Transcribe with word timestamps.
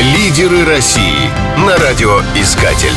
Лидеры 0.00 0.64
России 0.64 1.30
на 1.56 1.76
радиоискатель. 1.76 2.88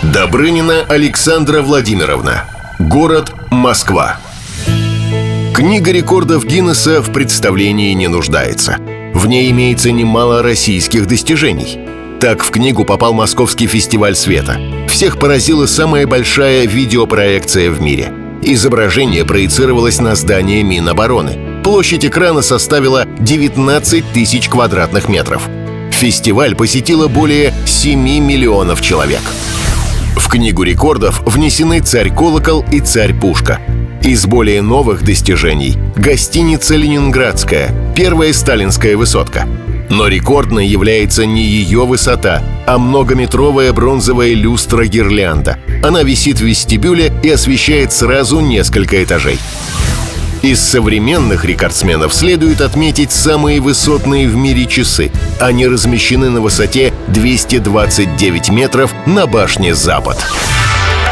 Добрынина 0.00 0.84
Александра 0.88 1.60
Владимировна. 1.60 2.44
Город 2.78 3.34
Москва. 3.50 4.18
Книга 5.52 5.90
рекордов 5.90 6.44
Гиннесса 6.44 7.02
в 7.02 7.12
представлении 7.12 7.92
не 7.94 8.06
нуждается. 8.06 8.76
В 9.12 9.26
ней 9.26 9.50
имеется 9.50 9.90
немало 9.90 10.40
российских 10.40 11.08
достижений. 11.08 11.80
Так 12.20 12.44
в 12.44 12.52
книгу 12.52 12.84
попал 12.84 13.12
Московский 13.12 13.66
фестиваль 13.66 14.14
света. 14.14 14.56
Всех 14.88 15.18
поразила 15.18 15.66
самая 15.66 16.06
большая 16.06 16.68
видеопроекция 16.68 17.72
в 17.72 17.80
мире. 17.80 18.12
Изображение 18.40 19.24
проецировалось 19.24 19.98
на 19.98 20.14
здание 20.14 20.62
Минобороны. 20.62 21.62
Площадь 21.64 22.04
экрана 22.04 22.40
составила 22.40 23.04
19 23.18 24.12
тысяч 24.12 24.48
квадратных 24.48 25.08
метров. 25.08 25.48
Фестиваль 25.98 26.54
посетило 26.54 27.08
более 27.08 27.52
7 27.66 27.98
миллионов 28.00 28.80
человек. 28.80 29.20
В 30.14 30.28
книгу 30.28 30.62
рекордов 30.62 31.20
внесены 31.26 31.80
«Царь-колокол» 31.80 32.64
и 32.70 32.78
«Царь-пушка». 32.78 33.60
Из 34.04 34.24
более 34.24 34.62
новых 34.62 35.02
достижений– 35.02 35.76
гостиница 35.96 36.76
«Ленинградская», 36.76 37.74
первая 37.96 38.32
сталинская 38.32 38.96
высотка. 38.96 39.48
Но 39.90 40.06
рекордной 40.06 40.68
является 40.68 41.26
не 41.26 41.42
ее 41.42 41.84
высота, 41.84 42.44
а 42.64 42.78
многометровая 42.78 43.72
бронзовая 43.72 44.34
люстра-гирлянда. 44.34 45.58
Она 45.82 46.04
висит 46.04 46.38
в 46.38 46.44
вестибюле 46.44 47.12
и 47.24 47.30
освещает 47.30 47.92
сразу 47.92 48.38
несколько 48.38 49.02
этажей. 49.02 49.40
Из 50.48 50.60
современных 50.60 51.44
рекордсменов 51.44 52.14
следует 52.14 52.62
отметить 52.62 53.12
самые 53.12 53.60
высотные 53.60 54.26
в 54.26 54.34
мире 54.34 54.64
часы. 54.64 55.10
Они 55.38 55.66
размещены 55.66 56.30
на 56.30 56.40
высоте 56.40 56.94
229 57.08 58.48
метров 58.48 58.90
на 59.04 59.26
башне 59.26 59.74
«Запад». 59.74 60.16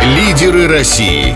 Лидеры 0.03 0.69
России 0.69 1.35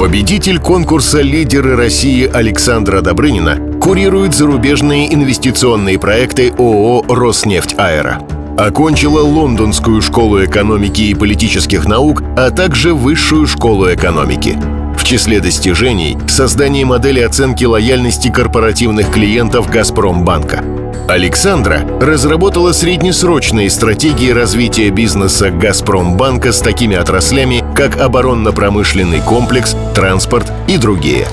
Победитель 0.00 0.58
конкурса 0.60 1.20
«Лидеры 1.20 1.76
России» 1.76 2.26
Александра 2.26 3.02
Добрынина 3.02 3.58
курирует 3.78 4.32
зарубежные 4.32 5.12
инвестиционные 5.12 5.98
проекты 5.98 6.54
ООО 6.56 7.04
«Роснефть 7.06 7.74
Аэро». 7.76 8.22
Окончила 8.56 9.20
Лондонскую 9.20 10.00
школу 10.00 10.42
экономики 10.42 11.02
и 11.02 11.14
политических 11.14 11.84
наук, 11.84 12.22
а 12.34 12.50
также 12.50 12.94
Высшую 12.94 13.46
школу 13.46 13.92
экономики. 13.92 14.56
Числе 15.04 15.40
достижений— 15.40 16.16
создание 16.28 16.86
модели 16.86 17.20
оценки 17.20 17.64
лояльности 17.64 18.30
корпоративных 18.30 19.10
клиентов 19.10 19.68
«Газпромбанка». 19.68 20.64
Александра 21.08 21.80
разработала 22.00 22.72
среднесрочные 22.72 23.68
стратегии 23.68 24.30
развития 24.30 24.88
бизнеса 24.88 25.50
«Газпромбанка» 25.50 26.52
с 26.52 26.60
такими 26.60 26.96
отраслями, 26.96 27.62
как 27.76 27.98
оборонно-промышленный 28.00 29.20
комплекс, 29.20 29.76
транспорт 29.94 30.50
и 30.68 30.78
другие. 30.78 31.26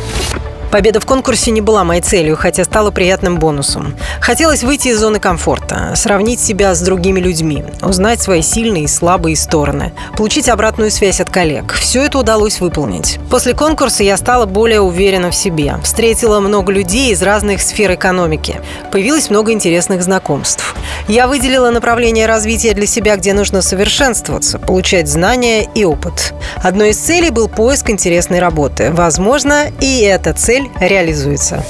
Победа 0.72 1.02
в 1.02 1.06
конкурсе 1.06 1.52
не 1.52 1.60
была 1.60 1.84
моей 1.84 2.02
целью, 2.02 2.38
хотя 2.38 2.64
стала 2.64 2.92
приятным 2.92 3.38
бонусом. 3.38 3.94
Хотелось 4.22 4.64
выйти 4.64 4.88
из 4.88 5.00
зоны 5.00 5.20
комфорта, 5.20 5.92
сравнить 5.96 6.40
себя 6.40 6.74
с 6.74 6.82
другими 6.82 7.20
людьми, 7.20 7.66
узнать 7.82 8.22
свои 8.22 8.42
сильные 8.42 8.86
и 8.86 8.88
слабые 8.88 9.36
стороны, 9.36 9.92
получить 10.16 10.48
обратную 10.48 10.90
связь 10.90 11.20
от 11.20 11.30
коллег. 11.30 11.74
Все 11.74 12.04
это 12.04 12.20
удалось 12.20 12.62
выполнить. 12.62 13.20
После 13.30 13.54
конкурса 13.54 14.04
я 14.04 14.16
стала 14.16 14.46
более 14.46 14.80
уверена 14.80 15.30
в 15.30 15.36
себе. 15.36 15.76
Встретила 15.84 16.40
много 16.40 16.72
людей 16.72 17.12
из 17.12 17.22
разных 17.22 17.62
сфер 17.62 17.94
экономики. 17.94 18.62
Появилось 18.92 19.30
много 19.30 19.52
интересных 19.52 20.02
знакомств. 20.02 20.76
Я 21.08 21.28
выделила 21.28 21.70
направление 21.72 22.26
развития 22.26 22.74
для 22.74 22.86
себя, 22.86 23.16
где 23.18 23.34
нужно 23.34 23.62
совершенствоваться, 23.62 24.60
получать 24.60 25.08
знания 25.08 25.68
и 25.76 25.84
опыт. 25.84 26.34
Одной 26.56 26.92
из 26.92 26.98
целей 26.98 27.30
был 27.30 27.48
поиск 27.48 27.90
интересной 27.90 28.40
работы. 28.40 28.92
Возможно, 28.92 29.66
и 29.80 30.02
эта 30.02 30.34
цель 30.34 30.70
реализуется. 30.80 31.64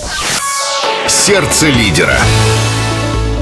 Сердце 1.07 1.67
лидера. 1.67 2.17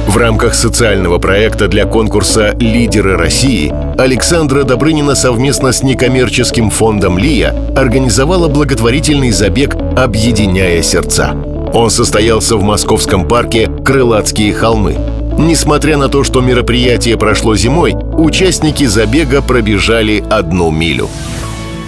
В 0.07 0.17
рамках 0.17 0.55
социального 0.55 1.19
проекта 1.19 1.67
для 1.67 1.85
конкурса 1.85 2.55
«Лидеры 2.59 3.15
России» 3.15 3.71
Александра 3.99 4.63
Добрынина 4.63 5.13
совместно 5.13 5.71
с 5.71 5.83
некоммерческим 5.83 6.71
фондом 6.71 7.19
«Лия» 7.19 7.53
организовала 7.75 8.47
благотворительный 8.47 9.29
забег 9.29 9.75
«Объединяя 9.95 10.81
сердца». 10.81 11.35
Он 11.73 11.91
состоялся 11.91 12.57
в 12.57 12.63
московском 12.63 13.27
парке 13.27 13.69
«Крылатские 13.85 14.51
холмы». 14.51 15.18
Несмотря 15.39 15.95
на 15.95 16.09
то, 16.09 16.25
что 16.25 16.41
мероприятие 16.41 17.17
прошло 17.17 17.55
зимой, 17.55 17.93
участники 17.93 18.83
забега 18.83 19.41
пробежали 19.41 20.21
одну 20.29 20.69
милю. 20.69 21.09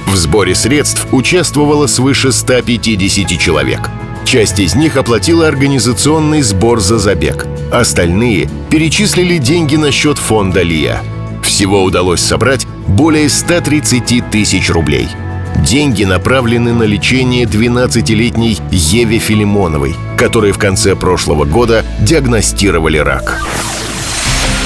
В 0.08 0.16
сборе 0.16 0.56
средств 0.56 1.06
участвовало 1.12 1.88
свыше 1.88 2.32
150 2.32 3.38
человек. 3.38 3.90
Часть 4.24 4.60
из 4.60 4.74
них 4.76 4.96
оплатила 4.96 5.50
организационный 5.50 6.44
сбор 6.44 6.80
за 6.80 6.98
забег. 6.98 7.46
Остальные 7.74 8.50
перечислили 8.70 9.38
деньги 9.38 9.76
на 9.76 9.92
счет 9.92 10.18
фонда 10.18 10.62
ЛИА. 10.62 11.02
Всего 11.44 11.84
удалось 11.84 12.22
собрать 12.22 12.66
более 12.88 13.28
130 13.28 14.32
тысяч 14.32 14.70
рублей. 14.70 15.10
Деньги 15.58 16.04
направлены 16.04 16.74
на 16.74 16.84
лечение 16.84 17.46
12-летней 17.46 18.60
Еве 18.72 19.20
Филимоновой, 19.20 19.96
которой 20.18 20.52
в 20.52 20.58
конце 20.58 20.96
прошлого 20.96 21.46
года 21.46 21.86
диагностировали 22.00 22.98
рак. 22.98 23.42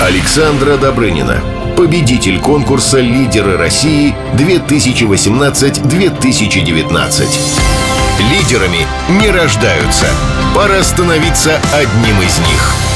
Александра 0.01 0.77
Добрынина, 0.77 1.41
победитель 1.77 2.39
конкурса 2.39 2.99
«Лидеры 2.99 3.57
России 3.57 4.15
2018-2019». 4.35 7.27
Лидерами 8.31 8.87
не 9.19 9.29
рождаются. 9.29 10.07
Пора 10.55 10.81
становиться 10.83 11.59
одним 11.73 12.21
из 12.21 12.39
них. 12.39 12.94